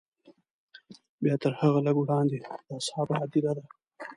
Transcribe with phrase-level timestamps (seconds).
[1.23, 3.65] بیا تر هغه لږ وړاندې د اصحابو هدیره ده.